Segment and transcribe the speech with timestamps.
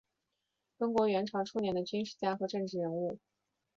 [0.79, 3.19] 中国元朝初年的军事家和政治人物。